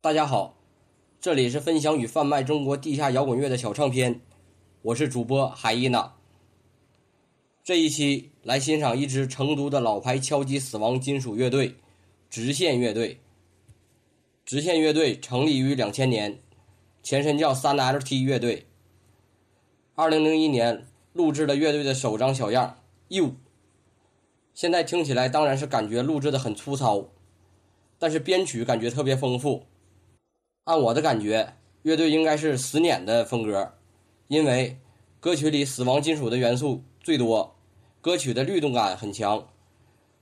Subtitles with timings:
[0.00, 0.54] 大家好，
[1.20, 4.20] 这里是分享与贩卖中国地下摇滚乐的小唱片，
[4.82, 6.14] 我是主播海伊娜。
[7.64, 11.74] 这一期来欣赏一支成都的老牌敲击死亡金属乐队——
[12.30, 13.18] 直线乐队。
[14.44, 16.38] 直线乐队成立于两千年，
[17.02, 18.68] 前身叫三 LT 乐队。
[19.96, 22.78] 二零零一年录制了乐队的首张小样
[23.16, 23.24] 《You》，
[24.54, 27.08] 现在听起来当然是感觉录制的很粗糙，
[27.98, 29.64] 但是编曲感觉特别丰富。
[30.68, 33.72] 按我的感觉，乐队应该是死碾的风格，
[34.26, 34.76] 因为
[35.18, 37.56] 歌曲里死亡金属的元素最多。
[38.02, 39.38] 歌曲的律动感很强，《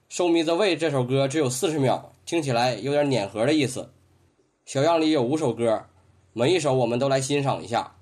[0.09, 3.93] Show Me the Way》这首歌只有四十秒，听起来有点碾核的意思。
[4.65, 5.87] 小样里有五首歌，
[6.33, 7.97] 每一首我们都来欣赏一下。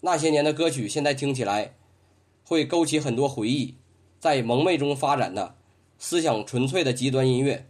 [0.00, 1.74] 那些年的歌曲，现在听起来
[2.44, 3.74] 会勾起很多回忆，
[4.20, 5.56] 在蒙昧中发展的
[5.98, 7.68] 思想纯粹的极端音乐。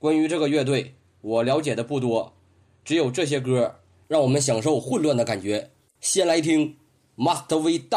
[0.00, 2.34] 关于这个乐队，我了解的不多，
[2.88, 5.72] 只有这些歌让我们享受混乱的感觉。
[6.00, 6.74] 先来听
[7.22, 7.88] 《Must We Die》。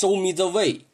[0.00, 0.89] Show me the way.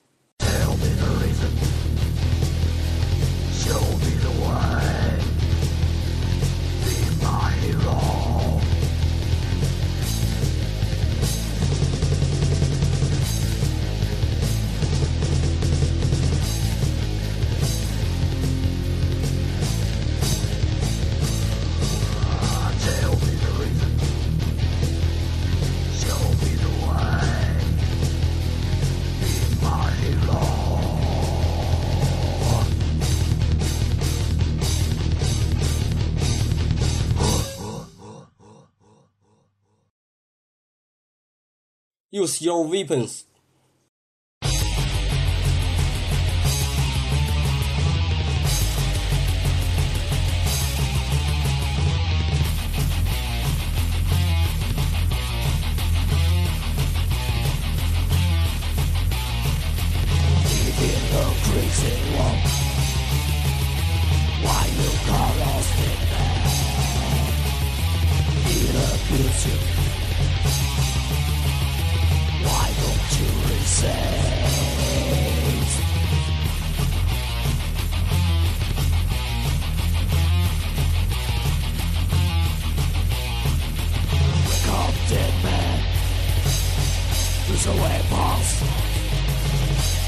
[42.17, 43.27] Use your weapons.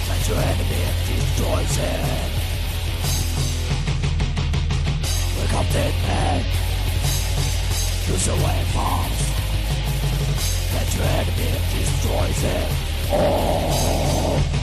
[0.09, 2.05] Let your enemy destroys him.
[5.39, 6.45] Wake up dead man.
[8.09, 9.19] Use your weapons.
[10.75, 12.69] Let your enemy destroys him.
[13.11, 14.58] Oh.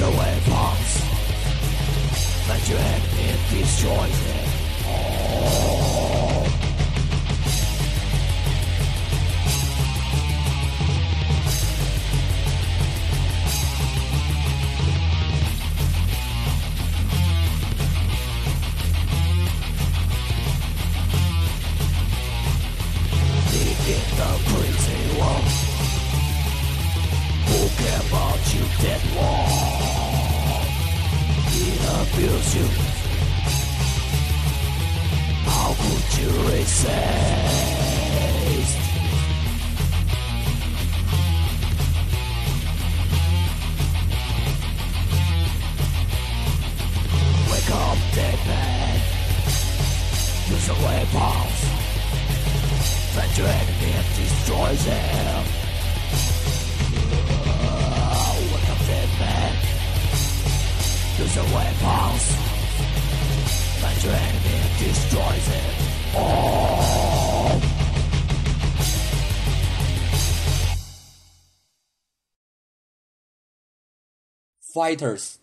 [0.00, 0.92] your weapons
[2.48, 4.39] that you had in this.
[31.90, 32.66] Abuse you.
[35.46, 36.90] How could you resist?
[47.50, 49.00] Wake up, dead man.
[50.48, 51.60] Use your weapons.
[53.16, 55.59] Let your enemy destroy them.
[61.20, 62.24] Use the weapons.
[63.82, 67.60] But your enemy destroys it all.
[74.72, 75.39] Fighters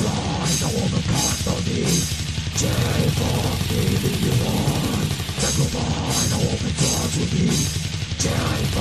[0.00, 0.08] 来
[0.60, 1.12] 让我们看
[1.44, 1.68] 到你
[2.56, 2.66] 解
[3.18, 3.20] 放
[3.68, 4.44] 你的欲望，
[5.40, 5.76] 再破坏，
[6.30, 7.36] 让我们抓住你
[8.18, 8.30] 解
[8.72, 8.76] 放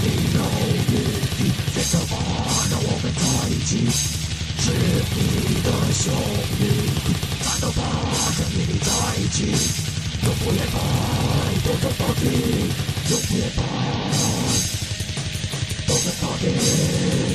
[0.00, 0.36] 你的
[0.88, 0.92] 余
[1.36, 1.40] 地，
[1.74, 2.12] 别责罚，
[2.70, 3.20] 让我们在
[3.50, 3.70] 一起，
[4.58, 4.64] 是
[5.14, 5.16] 你
[5.62, 6.04] 的兄
[6.58, 6.60] 弟，
[7.42, 7.80] 战斗吧，
[8.38, 8.88] 跟你在
[9.20, 9.38] 一起，
[10.24, 10.76] 永不言败，
[11.64, 12.22] 斗争到底，
[13.10, 13.62] 永不言败，
[15.86, 17.25] 斗争到底。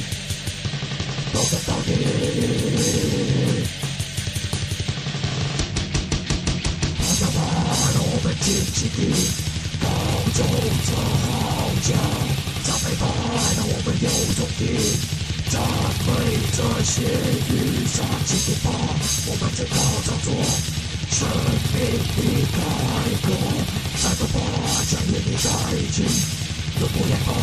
[26.88, 27.34] 不言败，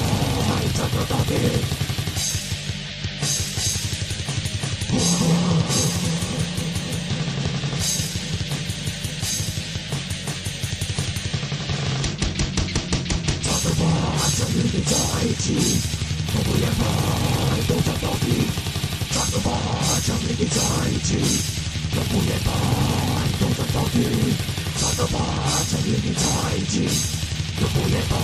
[0.77, 1.88] 战斗到底。
[4.89, 4.95] 不
[16.57, 16.85] 言败，
[17.69, 18.27] 斗争到底。
[24.81, 25.19] 战斗吧，
[25.71, 26.23] 将与你在
[26.57, 26.77] 一起，
[27.61, 28.17] 永不言败，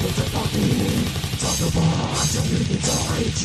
[0.00, 0.56] 斗争到底。
[1.38, 1.80] 战斗吧，
[2.32, 2.88] 将与你在
[3.20, 3.44] 一起，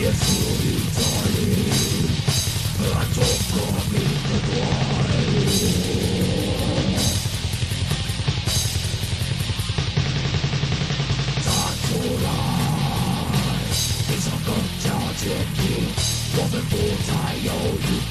[0.00, 0.22] 也属
[0.62, 0.64] 于
[0.94, 0.98] 这
[1.34, 1.36] 里，
[2.78, 3.16] 黑暗中
[3.50, 3.52] 破
[3.90, 3.94] 的。
[11.42, 11.46] 站
[11.82, 11.88] 出
[12.22, 12.26] 来，
[14.06, 14.48] 悲伤更
[14.84, 14.86] 加
[15.18, 15.22] 坚
[15.56, 15.60] 定，
[16.36, 16.72] 我们不
[17.08, 17.10] 再
[17.44, 17.48] 犹
[17.82, 18.07] 豫。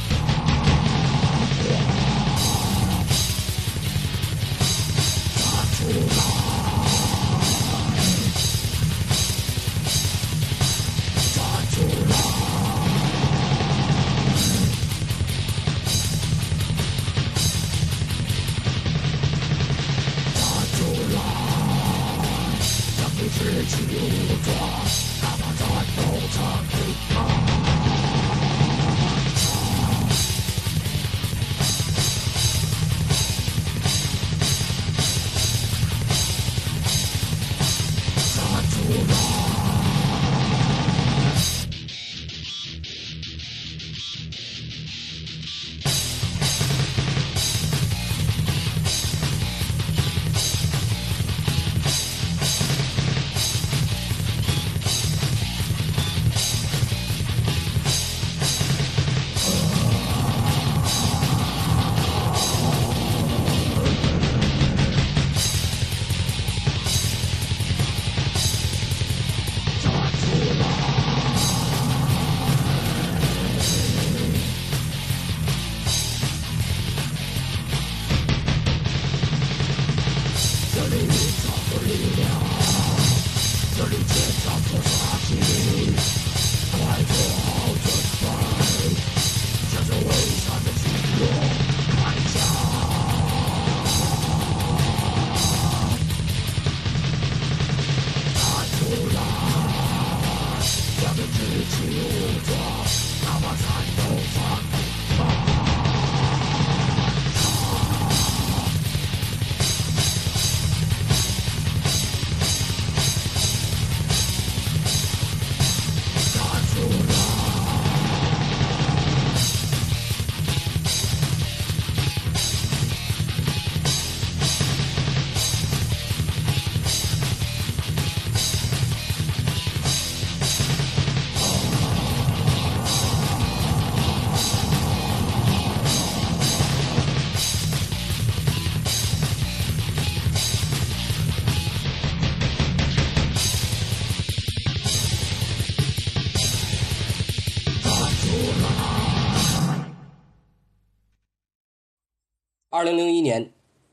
[24.44, 26.77] frost, have a dark full.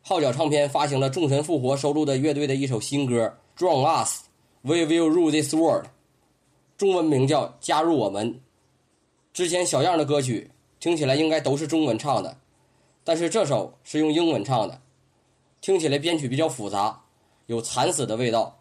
[0.06, 4.24] 号角唱片发行了《众神复活》收录的乐队的一首新歌《Join Us,
[4.60, 5.86] We Will Rule This World》，
[6.76, 8.34] 中文名叫《加入我们》。
[9.32, 12.36] 之前小样的歌曲听起来应该都是中文唱的，
[13.02, 14.82] 但是这首是用英文唱的，
[15.62, 17.04] 听起来编曲比较复杂，
[17.46, 18.60] 有惨死的味道。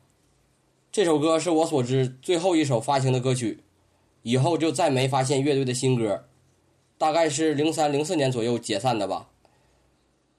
[0.94, 3.62] 这首歌是我所知最后一首发行的歌曲，
[4.22, 6.24] 以后就再没发现乐队的新歌，
[6.98, 9.28] 大概是零三零四年左右解散的吧。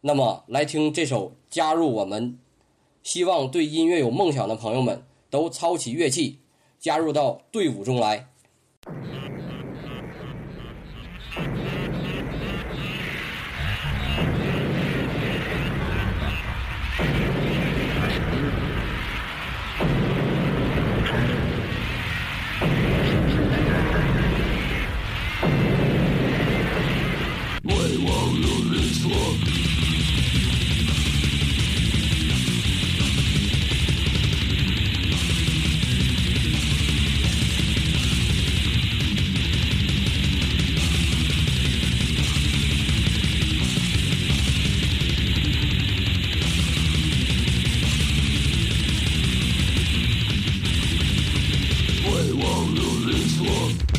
[0.07, 2.33] 那么，来听这首《加入我们》，
[3.03, 6.41] 希望对音乐有梦想的朋友们都操起乐器，
[6.79, 8.29] 加入到队伍中来。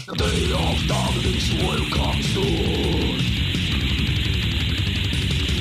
[0.08, 3.18] The day of darkness will come soon.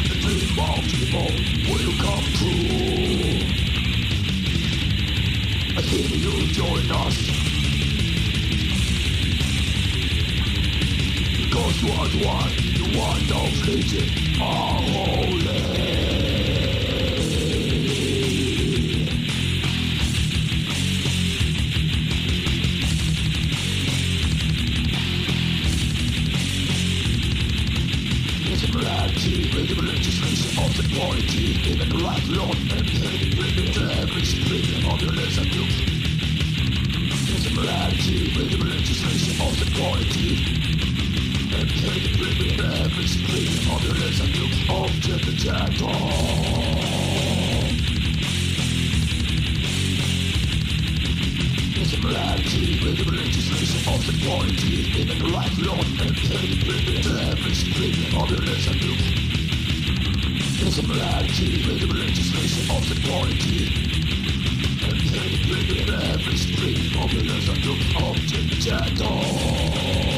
[0.04, 1.32] The dream of evil
[1.70, 3.40] will come true.
[5.74, 5.80] I
[6.20, 7.16] you join us.
[11.40, 11.88] Because you
[12.22, 13.42] one, you are no
[14.42, 16.24] are holy.
[31.66, 33.56] even right lord and hate with
[33.99, 35.94] every stream of your lips and youth
[37.56, 40.37] morality with the legislation of the quality
[41.56, 43.16] And hate with the damage
[43.73, 45.33] of your lips and youth of the
[52.85, 54.75] with the legislation of the quality
[55.09, 57.62] the right lord and hate with the damage
[58.21, 59.24] of your lips and
[60.71, 63.73] similarity with the legislation of the quarantine.
[64.85, 70.13] And they bring in every street of the lesser group of the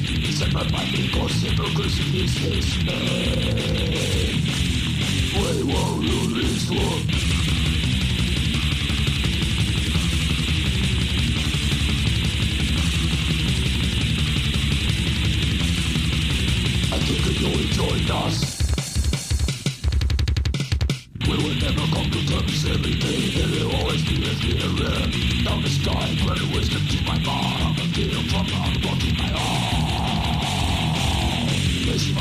[0.00, 4.40] Separate by impossible increasing is his name
[5.34, 7.29] We won't lose this